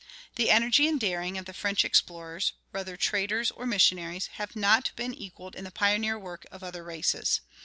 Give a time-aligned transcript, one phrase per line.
[0.33, 5.13] The energy and daring of the French explorers, whether traders or missionaries, have not been
[5.13, 7.41] equaled in the pioneer work of other races.